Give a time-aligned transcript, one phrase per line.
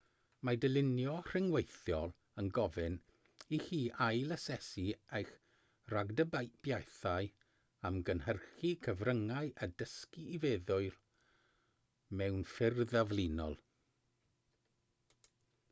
[0.47, 2.13] mae dylunio rhyngweithiol
[2.43, 2.95] yn gofyn
[3.57, 4.85] i chi ail-asesu
[5.19, 5.33] eich
[5.93, 7.27] rhagdybiaethau
[7.91, 10.89] am gynhyrchu cyfryngau a dysgu i feddwl
[12.23, 13.55] mewn ffyrdd aflinol